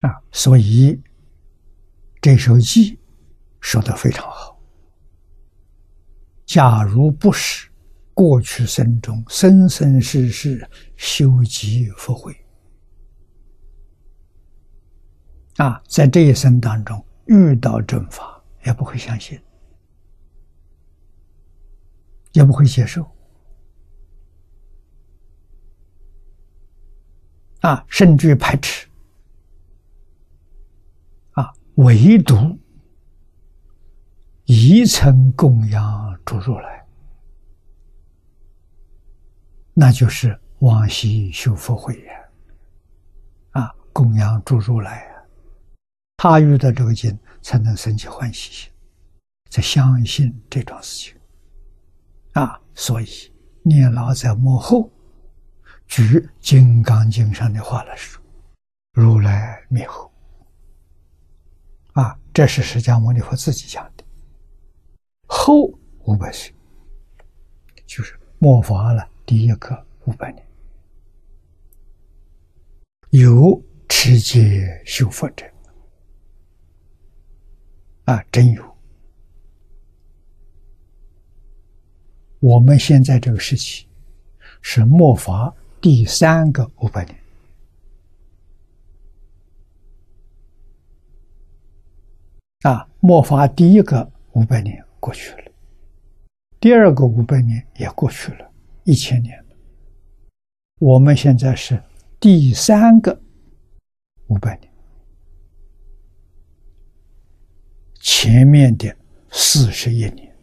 [0.00, 1.00] 啊，所以
[2.20, 2.96] 这首偈
[3.60, 4.58] 说的非常好。
[6.46, 7.68] 假如不是
[8.12, 12.34] 过去生中生生世世修积福慧，
[15.56, 19.40] 啊，在这一生当中遇到正法，也不会相信，
[22.32, 23.08] 也不会接受，
[27.60, 28.88] 啊，甚至排斥，
[31.80, 32.58] 唯独
[34.44, 36.86] 一层供养诸如来，
[39.72, 45.24] 那就是往昔修福慧呀，啊，供养诸如来呀，
[46.18, 48.70] 他遇到这个经，才能生起欢喜心，
[49.48, 51.14] 才相信这桩事情，
[52.32, 53.08] 啊，所以
[53.62, 54.90] 念老在幕后，
[55.86, 58.22] 举《金刚经》上的话来说
[58.92, 60.08] ：“如来灭后。”
[62.40, 64.04] 这是释迦牟尼佛自己讲的。
[65.26, 65.66] 后
[66.04, 66.50] 五百岁，
[67.84, 70.42] 就是末法了第一个五百年，
[73.10, 75.44] 有持戒修佛者，
[78.06, 78.76] 啊，真有。
[82.38, 83.86] 我们现在这个时期
[84.62, 87.20] 是末法第三个五百年，
[92.62, 94.82] 啊，末法第一个五百年。
[95.00, 95.50] 过去了，
[96.60, 98.52] 第二个五百年也过去了，
[98.84, 99.56] 一千年了。
[100.78, 101.82] 我们现在是
[102.20, 103.18] 第三个
[104.26, 104.70] 五百年，
[107.94, 108.94] 前面的
[109.30, 110.36] 四十一年，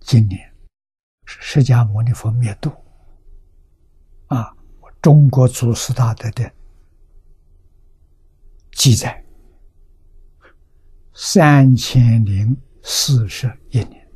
[0.00, 0.52] 今年
[1.24, 2.72] 释迦牟尼佛灭度
[4.26, 4.52] 啊，
[5.00, 6.50] 中国祖师大德的
[8.72, 9.24] 记载。
[11.12, 14.08] 三千零四十一年，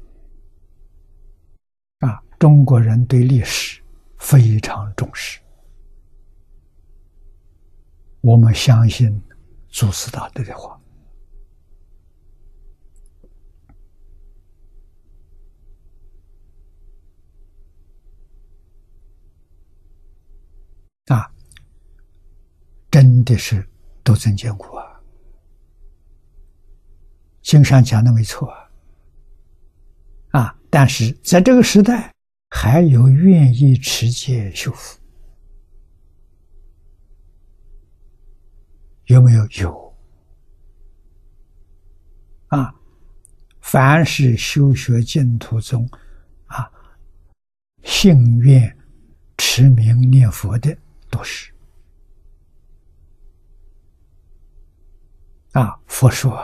[1.99, 2.23] 啊！
[2.39, 3.83] 中国人对历史
[4.19, 5.39] 非常重视，
[8.23, 9.23] 我们相信
[9.69, 10.81] 祖师大德的话，
[21.09, 21.31] 啊，
[22.91, 23.69] 真的是
[24.03, 24.74] 都曾见过啊！
[27.55, 28.53] 经上讲的没错，
[30.31, 30.59] 啊！
[30.69, 32.13] 但是在这个时代，
[32.51, 34.99] 还有愿意持戒修福，
[39.05, 39.47] 有没有？
[39.63, 39.97] 有。
[42.49, 42.75] 啊，
[43.61, 45.89] 凡是修学净土宗，
[46.47, 46.69] 啊，
[47.85, 48.77] 信愿
[49.39, 50.77] 持名念佛的，
[51.09, 51.55] 都是。
[55.53, 56.37] 啊，佛说。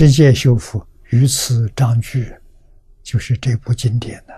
[0.00, 2.34] 世界修复，于此章句，
[3.02, 4.32] 就是这部经典的，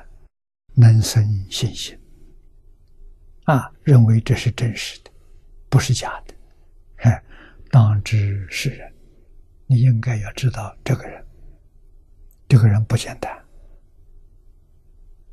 [0.75, 1.97] 能生信心。
[3.45, 5.11] 啊，认为这是真实的，
[5.69, 6.35] 不是假的。
[7.09, 7.25] 哎，
[7.71, 8.93] 当知是人，
[9.69, 11.25] 你应该要知道这个人，
[12.49, 13.33] 这个人不简单。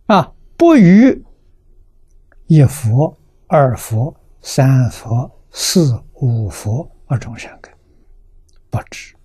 [0.05, 1.25] 啊，不与
[2.45, 7.73] 一佛、二佛、三佛、四五佛而众生根，
[8.69, 9.15] 不知。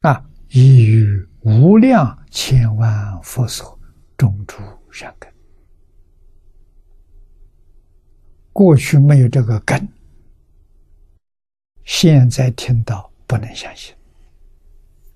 [0.00, 0.24] 啊！
[0.48, 3.78] 已于无量千万佛所
[4.16, 4.56] 种诸
[4.90, 5.32] 善根，
[8.52, 9.88] 过去没有这个根，
[11.84, 13.94] 现在听到不能相信。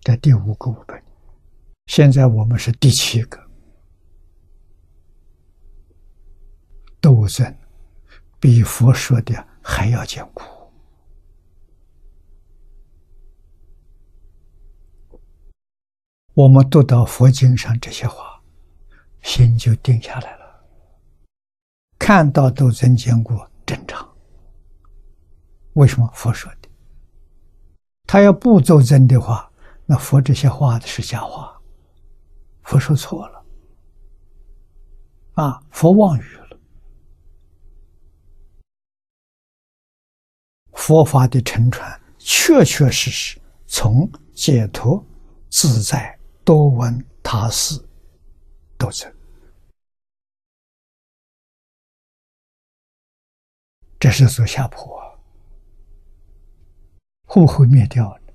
[0.02, 1.12] 在第五个五百年，
[1.86, 3.42] 现在我们是第七个，
[7.00, 7.56] 斗争
[8.38, 10.53] 比佛说的还要坚固。
[16.34, 18.42] 我们读到佛经上这些话，
[19.22, 20.64] 心就定下来了。
[21.96, 24.04] 看到斗争坚固正常。
[25.74, 26.68] 为什么佛说的？
[28.06, 29.48] 他要不斗争的话，
[29.86, 31.56] 那佛这些话是假话。
[32.64, 33.44] 佛说错了，
[35.34, 36.58] 啊，佛妄语了。
[40.72, 45.04] 佛法的沉传，确确实实从解脱
[45.48, 46.18] 自在。
[46.44, 47.82] 多闻他事，
[48.76, 49.10] 斗争，
[53.98, 55.18] 这是走下坡，
[57.24, 58.34] 会不会灭掉呢？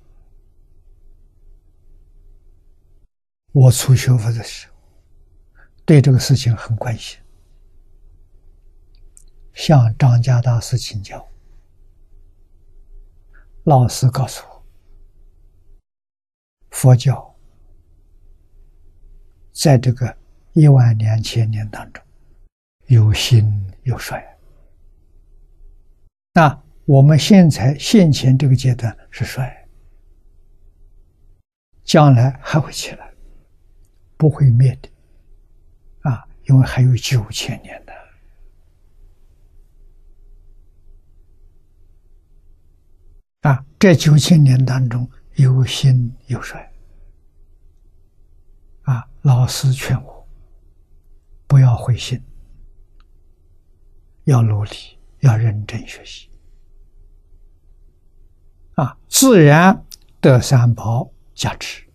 [3.52, 4.74] 我初学佛的时候，
[5.84, 7.20] 对这个事情很关心，
[9.52, 11.28] 向张家大师请教。
[13.64, 14.64] 老师告诉我，
[16.70, 17.29] 佛教
[19.60, 20.16] 在这个
[20.54, 22.02] 一万两千年当中，
[22.86, 24.18] 有兴有衰。
[26.32, 29.68] 那我们现在现前这个阶段是衰，
[31.84, 33.12] 将来还会起来，
[34.16, 34.88] 不会灭的。
[36.10, 37.92] 啊，因为还有九千年的。
[43.50, 46.66] 啊，这九千年当中有兴有衰。
[48.90, 50.26] 啊，老师劝我
[51.46, 52.20] 不要灰心，
[54.24, 56.28] 要努力，要认真学习。
[58.74, 59.86] 啊，自然
[60.20, 61.88] 得三宝加持。